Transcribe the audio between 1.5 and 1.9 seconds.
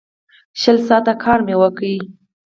وکړ.